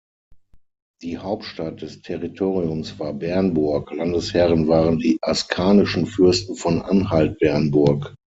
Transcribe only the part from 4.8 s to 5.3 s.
die